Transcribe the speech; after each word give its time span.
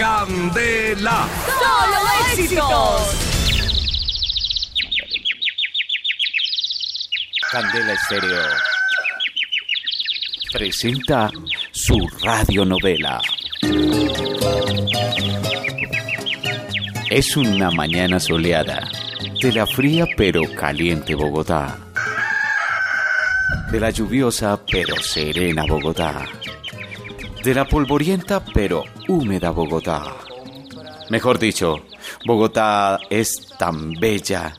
Candela. 0.00 1.28
¡Solo 1.60 1.98
éxitos! 2.32 3.02
Candela 7.52 7.92
Estéreo 7.92 8.42
presenta 10.54 11.30
su 11.72 11.98
radionovela. 12.22 13.20
Es 17.10 17.36
una 17.36 17.70
mañana 17.70 18.18
soleada 18.18 18.88
de 19.42 19.52
la 19.52 19.66
fría 19.66 20.06
pero 20.16 20.40
caliente 20.54 21.14
Bogotá. 21.14 21.76
De 23.70 23.78
la 23.78 23.90
lluviosa 23.90 24.58
pero 24.64 24.96
serena 25.02 25.66
Bogotá. 25.68 26.26
De 27.42 27.54
la 27.54 27.64
polvorienta 27.64 28.44
pero 28.44 28.84
húmeda 29.08 29.50
Bogotá. 29.50 30.02
Mejor 31.08 31.38
dicho, 31.38 31.80
Bogotá 32.26 32.98
es 33.08 33.48
tan 33.58 33.92
bella. 33.94 34.54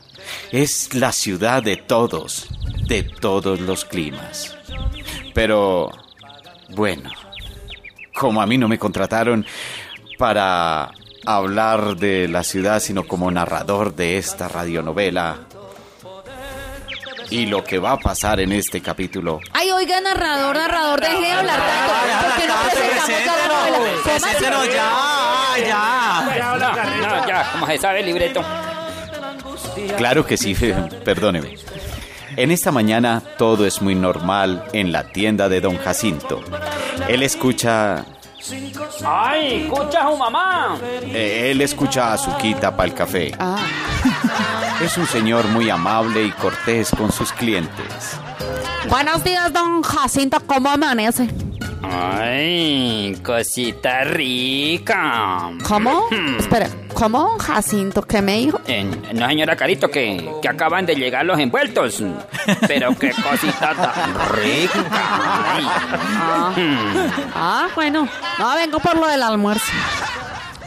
Es 0.50 0.92
la 0.94 1.12
ciudad 1.12 1.62
de 1.62 1.76
todos, 1.76 2.48
de 2.88 3.04
todos 3.04 3.60
los 3.60 3.84
climas. 3.84 4.56
Pero, 5.32 5.90
bueno, 6.70 7.10
como 8.14 8.42
a 8.42 8.46
mí 8.46 8.58
no 8.58 8.68
me 8.68 8.78
contrataron 8.78 9.46
para 10.18 10.90
hablar 11.24 11.96
de 11.96 12.26
la 12.28 12.42
ciudad, 12.42 12.80
sino 12.80 13.06
como 13.06 13.30
narrador 13.30 13.94
de 13.94 14.18
esta 14.18 14.48
radionovela 14.48 15.46
y 17.30 17.46
lo 17.46 17.64
que 17.64 17.78
va 17.78 17.92
a 17.92 17.98
pasar 17.98 18.40
en 18.40 18.52
este 18.52 18.80
capítulo. 18.80 19.40
Ay, 19.52 19.70
oiga, 19.70 20.00
narrador, 20.00 20.56
narrador, 20.56 21.00
deje 21.00 21.20
de 21.20 21.32
hablar 21.32 21.58
tanto. 21.58 22.26
¿Por 22.26 22.34
qué 22.40 22.48
no 22.48 22.54
presentamos 24.04 24.68
ya 24.74 25.12
ya, 25.58 26.34
ya. 26.36 26.56
No, 26.56 27.26
ya, 27.28 27.48
como 27.52 27.66
se 27.66 27.78
sabe 27.78 28.00
el 28.00 28.06
libreto. 28.06 28.42
Claro 29.96 30.24
que 30.26 30.36
sí, 30.36 30.54
perdóneme. 31.04 31.56
En 32.36 32.50
esta 32.50 32.72
mañana 32.72 33.22
todo 33.36 33.66
es 33.66 33.82
muy 33.82 33.94
normal 33.94 34.64
en 34.72 34.90
la 34.90 35.04
tienda 35.04 35.48
de 35.48 35.60
don 35.60 35.76
Jacinto. 35.76 36.40
Él 37.08 37.22
escucha... 37.22 38.04
¡Ay, 39.04 39.64
escucha 39.64 40.06
a 40.06 40.10
su 40.10 40.16
mamá! 40.16 40.78
eh, 41.06 41.50
él 41.50 41.60
escucha 41.60 42.12
a 42.12 42.18
Suquita 42.18 42.74
para 42.74 42.88
el 42.88 42.94
café. 42.94 43.32
Es 44.82 44.98
un 44.98 45.06
señor 45.06 45.46
muy 45.46 45.70
amable 45.70 46.24
y 46.24 46.30
cortés 46.32 46.90
con 46.90 47.12
sus 47.12 47.32
clientes. 47.32 48.18
Buenos 48.88 49.22
días, 49.22 49.52
don 49.52 49.80
Jacinto. 49.82 50.38
¿Cómo 50.44 50.70
amanece? 50.70 51.28
¡Ay, 51.82 53.16
cosita 53.24 54.02
rica! 54.02 55.50
¿Cómo? 55.66 56.08
Hmm. 56.10 56.36
Espera, 56.38 56.68
¿cómo, 56.94 57.38
Jacinto? 57.38 58.02
¿Qué 58.02 58.22
me 58.22 58.38
dijo? 58.38 58.60
Eh, 58.66 58.84
no, 59.14 59.28
señora 59.28 59.54
Carito, 59.54 59.88
que, 59.88 60.28
que 60.42 60.48
acaban 60.48 60.84
de 60.84 60.96
llegar 60.96 61.24
los 61.24 61.38
envueltos. 61.38 62.02
Pero 62.66 62.96
qué 62.98 63.12
cosita 63.12 63.74
tan 63.74 64.32
rica. 64.32 64.84
Ay. 65.54 65.64
Hmm. 66.56 67.10
Ah, 67.34 67.68
bueno. 67.76 68.08
No, 68.38 68.54
vengo 68.56 68.80
por 68.80 68.96
lo 68.96 69.06
del 69.06 69.22
almuerzo. 69.22 69.72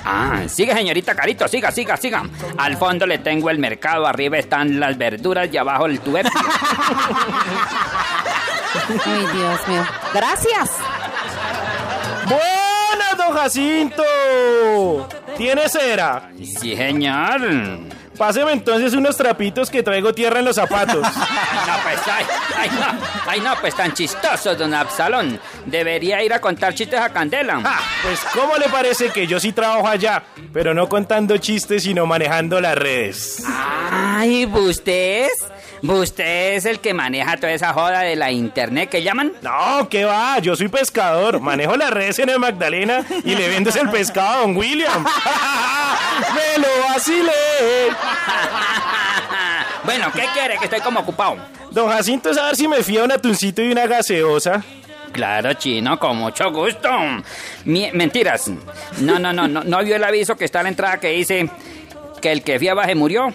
Ah, 0.06 0.44
sigue, 0.48 0.74
señorita 0.74 1.16
Carito, 1.16 1.48
siga, 1.48 1.72
siga, 1.72 1.98
siga. 1.98 2.24
Al 2.58 2.78
fondo 2.78 3.08
le 3.08 3.18
tengo 3.18 3.50
el 3.50 3.58
mercado, 3.58 4.06
arriba 4.06 4.38
están 4.38 4.80
las 4.80 4.98
verduras 4.98 5.50
y 5.52 5.58
abajo 5.58 5.88
el 5.88 6.00
tubérculo. 6.00 6.46
Ay, 9.06 9.26
Dios 9.34 9.68
mío. 9.68 9.84
Gracias. 10.14 10.72
Buenas, 12.26 13.18
don 13.18 13.34
Jacinto. 13.34 14.04
¿Tiene 15.38 15.68
cera? 15.70 16.30
Sí, 16.38 16.76
señor. 16.76 17.42
Páseme 18.18 18.52
entonces 18.54 18.94
unos 18.94 19.18
trapitos 19.18 19.70
que 19.70 19.84
traigo 19.84 20.14
tierra 20.14 20.40
en 20.40 20.46
los 20.46 20.56
zapatos. 20.56 21.06
No, 21.66 21.74
pues, 21.84 22.00
ay, 22.08 22.26
ay, 22.58 22.70
no, 22.70 23.00
ay, 23.28 23.40
no, 23.42 23.54
pues 23.60 23.76
tan 23.76 23.94
chistoso, 23.94 24.56
don 24.56 24.74
Absalón. 24.74 25.40
Debería 25.66 26.24
ir 26.24 26.32
a 26.32 26.40
contar 26.40 26.74
chistes 26.74 27.00
a 27.00 27.10
Candela. 27.10 27.60
Ah, 27.64 27.80
pues, 28.04 28.20
¿cómo 28.34 28.56
le 28.58 28.70
parece 28.70 29.10
que 29.10 29.26
yo 29.26 29.40
sí 29.40 29.52
trabajo 29.52 29.88
allá? 29.88 30.24
Pero 30.54 30.74
no 30.74 30.88
contando 30.88 31.38
chistes, 31.38 31.84
sino 31.84 32.06
manejando 32.06 32.62
las 32.62 32.76
redes. 32.76 33.44
Ay, 33.48 34.46
¿usted 34.46 35.26
es? 35.26 35.46
¿Usted 35.88 36.54
es 36.56 36.66
el 36.66 36.80
que 36.80 36.94
maneja 36.94 37.38
toda 37.38 37.52
esa 37.54 37.74
joda 37.74 38.00
de 38.02 38.16
la 38.16 38.32
internet 38.32 38.90
que 38.90 39.04
llaman? 39.04 39.34
No, 39.42 39.88
¿qué 39.90 40.06
va? 40.06 40.40
Yo 40.40 40.56
soy 40.56 40.68
pescador. 40.68 41.40
Manejo 41.40 41.76
las 41.76 41.92
redes 41.92 42.20
en 42.20 42.30
el 42.30 42.40
Magdalena 42.40 43.06
y 43.24 43.36
le 43.36 43.48
vendes 43.50 43.76
el 43.76 43.90
pescado 43.90 44.30
a 44.30 44.38
don 44.42 44.56
William. 44.58 45.04
¡Me 46.36 46.62
lo 46.62 46.68
vacilé! 46.90 47.32
bueno, 49.84 50.12
¿qué 50.14 50.26
quiere? 50.34 50.58
Que 50.58 50.66
estoy 50.66 50.82
como 50.82 51.02
ocupado. 51.02 51.38
Don 51.72 51.90
Jacinto, 51.90 52.30
es 52.32 52.38
a 52.38 52.46
ver 52.46 52.56
si 52.56 52.68
me 52.68 52.82
fía 52.84 53.04
un 53.04 53.12
atuncito 53.12 53.62
y 53.62 53.72
una 53.72 53.86
gaseosa. 53.86 54.64
Claro, 55.12 55.54
chino, 55.54 56.00
con 56.00 56.18
mucho 56.18 56.52
gusto. 56.52 56.90
Mi- 57.66 57.92
mentiras. 57.92 58.50
No, 59.00 59.20
no, 59.20 59.34
no, 59.34 59.48
no, 59.48 59.64
no 59.64 59.84
vio 59.84 59.96
el 59.96 60.04
aviso 60.04 60.36
que 60.36 60.46
está 60.46 60.62
a 60.62 60.64
la 60.64 60.70
entrada 60.70 61.00
que 61.00 61.10
dice 61.10 61.50
que 62.22 62.32
el 62.32 62.44
que 62.44 62.60
fiaba 62.60 62.86
se 62.86 62.96
murió. 62.96 63.28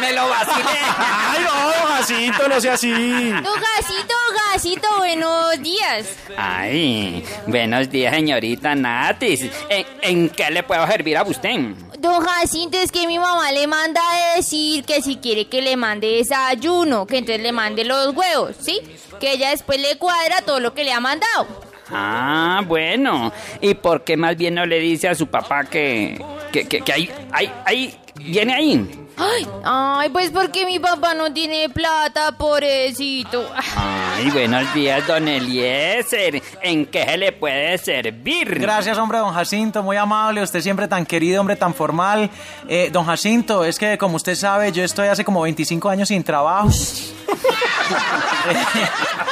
Me 0.00 0.12
lo 0.12 0.28
vacilé. 0.28 0.64
¡Ay, 0.98 1.44
no, 1.44 1.64
don 1.64 1.96
Jacinto, 1.96 2.48
no 2.48 2.60
sea 2.60 2.74
así! 2.74 2.90
Don 2.90 3.42
Gasito, 3.42 4.14
Gasito, 4.52 4.88
buenos 4.98 5.62
días. 5.62 6.06
Ay, 6.36 7.24
buenos 7.46 7.90
días, 7.90 8.14
señorita 8.14 8.74
Natis. 8.74 9.50
¿En, 9.68 9.86
en 10.02 10.30
qué 10.30 10.50
le 10.50 10.62
puedo 10.62 10.86
servir 10.86 11.16
a 11.16 11.22
usted? 11.22 11.50
Don 11.98 12.20
Jacinto, 12.24 12.78
es 12.78 12.92
que 12.92 13.06
mi 13.06 13.18
mamá 13.18 13.50
le 13.50 13.66
manda 13.66 14.00
a 14.00 14.36
decir 14.36 14.84
que 14.84 15.02
si 15.02 15.16
quiere 15.16 15.48
que 15.48 15.62
le 15.62 15.76
mande 15.76 16.06
desayuno, 16.06 17.06
que 17.06 17.18
entonces 17.18 17.42
le 17.42 17.50
mande 17.52 17.84
los 17.84 18.14
huevos, 18.14 18.54
¿sí? 18.60 18.80
Que 19.18 19.32
ella 19.32 19.50
después 19.50 19.80
le 19.80 19.98
cuadra 19.98 20.42
todo 20.42 20.60
lo 20.60 20.74
que 20.74 20.84
le 20.84 20.92
ha 20.92 21.00
mandado. 21.00 21.46
Ah, 21.90 22.62
bueno. 22.66 23.32
¿Y 23.60 23.74
por 23.74 24.04
qué 24.04 24.16
más 24.16 24.36
bien 24.36 24.54
no 24.54 24.66
le 24.66 24.78
dice 24.78 25.08
a 25.08 25.14
su 25.14 25.26
papá 25.26 25.64
que, 25.64 26.22
que, 26.52 26.66
que, 26.66 26.80
que 26.80 26.92
ahí, 26.92 27.10
ahí, 27.32 27.52
ahí, 27.64 27.98
viene 28.16 28.54
ahí? 28.54 29.06
Ay, 29.20 29.48
ay, 29.64 30.10
pues 30.10 30.30
porque 30.30 30.64
mi 30.64 30.78
papá 30.78 31.12
no 31.12 31.32
tiene 31.32 31.68
plata, 31.68 32.30
pobrecito. 32.32 33.50
Ay, 33.76 34.30
buenos 34.30 34.72
días, 34.72 35.04
don 35.08 35.26
Eliezer. 35.26 36.40
¿En 36.62 36.86
qué 36.86 37.04
se 37.04 37.16
le 37.16 37.32
puede 37.32 37.76
servir? 37.78 38.60
Gracias, 38.60 38.96
hombre, 38.96 39.18
don 39.18 39.34
Jacinto, 39.34 39.82
muy 39.82 39.96
amable, 39.96 40.40
usted 40.40 40.60
siempre 40.60 40.86
tan 40.86 41.04
querido, 41.04 41.40
hombre, 41.40 41.56
tan 41.56 41.74
formal. 41.74 42.30
Eh, 42.68 42.90
don 42.92 43.04
Jacinto, 43.06 43.64
es 43.64 43.76
que 43.76 43.98
como 43.98 44.14
usted 44.16 44.36
sabe, 44.36 44.70
yo 44.70 44.84
estoy 44.84 45.08
hace 45.08 45.24
como 45.24 45.42
25 45.42 45.88
años 45.88 46.08
sin 46.08 46.22
trabajo. 46.22 46.68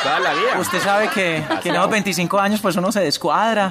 Toda 0.03 0.21
la 0.21 0.35
vida. 0.35 0.59
Usted 0.59 0.81
sabe 0.83 1.09
que, 1.11 1.45
que 1.63 1.69
en 1.69 1.77
esos 1.77 1.91
25 1.91 2.39
años 2.41 2.61
pues 2.61 2.75
uno 2.75 2.91
se 2.91 3.01
descuadra. 3.01 3.71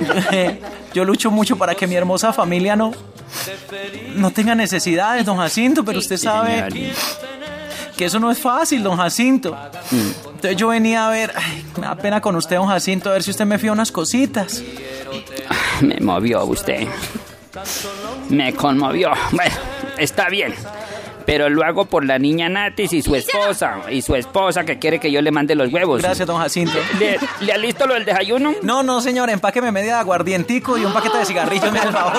Yo 0.94 1.04
lucho 1.04 1.30
mucho 1.30 1.56
para 1.56 1.74
que 1.74 1.86
mi 1.86 1.94
hermosa 1.94 2.32
familia 2.32 2.74
no, 2.74 2.92
no 4.16 4.30
tenga 4.32 4.54
necesidades, 4.54 5.24
don 5.24 5.36
Jacinto, 5.36 5.84
pero 5.84 5.98
usted 5.98 6.16
sabe 6.16 6.92
que 7.96 8.06
eso 8.06 8.18
no 8.18 8.30
es 8.30 8.38
fácil, 8.38 8.82
don 8.82 8.96
Jacinto. 8.96 9.56
Entonces 9.92 10.56
yo 10.56 10.68
venía 10.68 11.06
a 11.06 11.10
ver, 11.10 11.32
ay, 11.36 11.64
me 11.76 11.86
da 11.86 11.94
pena 11.94 12.20
con 12.20 12.34
usted, 12.34 12.56
don 12.56 12.66
Jacinto, 12.66 13.10
a 13.10 13.12
ver 13.12 13.22
si 13.22 13.30
usted 13.30 13.44
me 13.44 13.58
fía 13.58 13.72
unas 13.72 13.92
cositas. 13.92 14.62
Me 15.82 16.00
movió 16.00 16.44
usted. 16.44 16.88
Me 18.30 18.52
conmovió. 18.54 19.12
Bueno, 19.32 19.54
está 19.98 20.28
bien. 20.28 20.54
Pero 21.30 21.48
lo 21.48 21.62
hago 21.64 21.84
por 21.84 22.04
la 22.04 22.18
niña 22.18 22.48
Natis 22.48 22.92
y 22.92 23.02
su 23.02 23.14
esposa. 23.14 23.82
Y 23.88 24.02
su 24.02 24.16
esposa 24.16 24.64
que 24.64 24.80
quiere 24.80 24.98
que 24.98 25.12
yo 25.12 25.22
le 25.22 25.30
mande 25.30 25.54
los 25.54 25.72
huevos. 25.72 26.02
Gracias, 26.02 26.26
don 26.26 26.38
Jacinto. 26.38 26.76
¿Le, 26.98 27.20
le 27.42 27.52
alisto 27.52 27.86
lo 27.86 27.94
del 27.94 28.04
desayuno? 28.04 28.52
No, 28.62 28.82
no, 28.82 29.00
señor, 29.00 29.30
empáqueme 29.30 29.70
media 29.70 29.94
de 29.94 30.00
aguardientico 30.00 30.76
y 30.76 30.84
un 30.84 30.92
paquete 30.92 31.18
de 31.18 31.24
cigarrillos, 31.26 31.70
me 31.70 31.78
el 31.78 31.92
favor. 31.92 32.14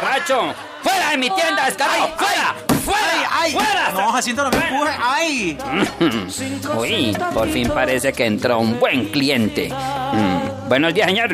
¡Borracho! 0.00 0.54
¡Fuera 0.80 1.10
de 1.10 1.16
mi 1.18 1.28
tienda, 1.30 1.64
descarado! 1.66 2.08
¡Fuera! 2.16 2.54
¡Fuera! 2.84 3.28
¡Ay! 3.32 3.52
¡Fuera! 3.52 3.90
No, 3.92 4.12
Jacinto, 4.12 4.44
no 4.44 4.50
me 4.50 4.68
empuje. 4.68 4.90
¡Ay! 5.02 5.58
Uy, 6.78 7.16
por 7.34 7.48
fin 7.48 7.68
parece 7.68 8.12
que 8.12 8.26
entró 8.26 8.60
un 8.60 8.78
buen 8.78 9.06
cliente. 9.08 9.70
Mm, 9.70 10.68
Buenos 10.68 10.94
días, 10.94 11.08
señor. 11.08 11.30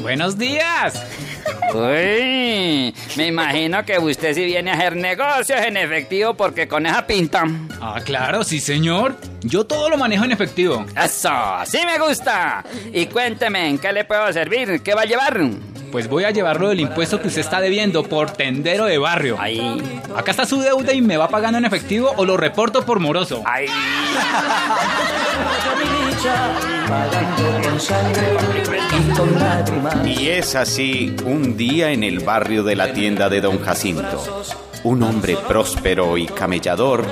Buenos 0.00 0.36
días. 0.36 1.00
Uy, 1.74 2.94
me 3.16 3.26
imagino 3.26 3.84
que 3.84 3.98
usted 3.98 4.34
sí 4.34 4.44
viene 4.44 4.70
a 4.70 4.74
hacer 4.74 4.96
negocios 4.96 5.60
en 5.60 5.76
efectivo 5.76 6.34
porque 6.34 6.68
con 6.68 6.86
esa 6.86 7.06
pinta. 7.06 7.44
Ah, 7.80 8.00
claro, 8.04 8.44
sí, 8.44 8.60
señor. 8.60 9.16
Yo 9.42 9.64
todo 9.64 9.88
lo 9.88 9.96
manejo 9.96 10.24
en 10.24 10.32
efectivo. 10.32 10.84
Eso, 10.96 11.30
sí 11.64 11.78
me 11.86 11.98
gusta. 11.98 12.64
Y 12.92 13.06
cuénteme, 13.06 13.68
¿en 13.68 13.78
qué 13.78 13.92
le 13.92 14.04
puedo 14.04 14.32
servir? 14.32 14.82
¿Qué 14.82 14.94
va 14.94 15.02
a 15.02 15.06
llevar? 15.06 15.40
Pues 15.90 16.08
voy 16.08 16.24
a 16.24 16.30
llevarlo 16.30 16.68
del 16.68 16.80
impuesto 16.80 17.20
que 17.20 17.28
usted 17.28 17.40
está 17.40 17.60
debiendo 17.60 18.04
por 18.04 18.30
tendero 18.30 18.84
de 18.84 18.98
barrio. 18.98 19.36
Ahí, 19.38 19.60
Acá 20.16 20.30
está 20.30 20.46
su 20.46 20.60
deuda 20.60 20.92
y 20.92 21.02
me 21.02 21.16
va 21.16 21.28
pagando 21.28 21.58
en 21.58 21.64
efectivo 21.64 22.12
o 22.16 22.24
lo 22.24 22.36
reporto 22.36 22.84
por 22.84 23.00
moroso. 23.00 23.42
ahí. 23.46 23.66
Y 30.06 30.28
es 30.28 30.54
así 30.54 31.14
un 31.24 31.56
día 31.56 31.90
en 31.92 32.04
el 32.04 32.20
barrio 32.20 32.62
de 32.62 32.76
la 32.76 32.92
tienda 32.92 33.28
de 33.28 33.40
don 33.40 33.60
Jacinto. 33.60 34.42
Un 34.84 35.02
hombre 35.02 35.36
próspero 35.48 36.16
y 36.16 36.26
camellador, 36.26 37.04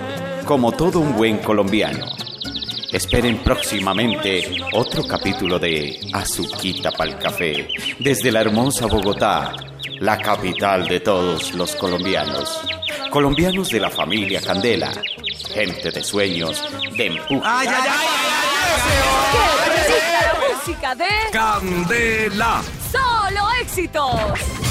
como 0.45 0.73
todo 0.73 1.01
un 1.01 1.17
buen 1.17 1.39
colombiano. 1.39 2.07
Esperen 2.93 3.38
próximamente 3.38 4.56
otro 4.73 5.06
capítulo 5.06 5.58
de 5.58 6.00
Azuquita 6.12 6.90
pa'l 6.90 7.19
Café 7.19 7.69
desde 7.99 8.32
la 8.32 8.40
hermosa 8.40 8.87
Bogotá, 8.87 9.55
la 10.00 10.17
capital 10.19 10.88
de 10.88 11.00
todos 11.00 11.55
los 11.55 11.76
colombianos. 11.76 12.62
Colombianos 13.11 13.69
de 13.69 13.81
la 13.81 13.90
familia 13.90 14.40
Candela, 14.40 14.90
gente 15.52 15.90
de 15.90 16.02
sueños, 16.02 16.64
de 16.96 17.06
empuje. 17.06 17.43
¡Ay, 17.44 17.69
ay, 17.69 17.90
ay! 17.90 18.06
¡Qué 19.87 20.55
música 20.55 20.94
de 20.94 21.08
¡Candela! 21.31 22.62
solo 22.90 23.49
éxitos! 23.61 24.68